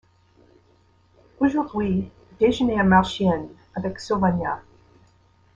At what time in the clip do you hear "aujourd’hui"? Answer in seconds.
1.39-2.09